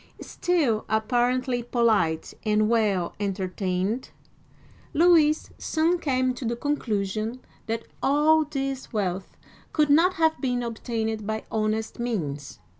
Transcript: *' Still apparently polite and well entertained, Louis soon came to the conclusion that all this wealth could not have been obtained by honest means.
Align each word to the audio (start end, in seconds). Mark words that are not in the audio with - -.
*' 0.17 0.19
Still 0.19 0.83
apparently 0.89 1.61
polite 1.61 2.33
and 2.43 2.67
well 2.67 3.13
entertained, 3.19 4.09
Louis 4.95 5.51
soon 5.59 5.99
came 5.99 6.33
to 6.33 6.43
the 6.43 6.55
conclusion 6.55 7.39
that 7.67 7.85
all 8.01 8.43
this 8.43 8.91
wealth 8.91 9.37
could 9.73 9.91
not 9.91 10.15
have 10.15 10.41
been 10.41 10.63
obtained 10.63 11.27
by 11.27 11.43
honest 11.51 11.99
means. 11.99 12.57